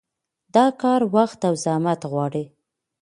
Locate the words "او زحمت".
1.47-2.01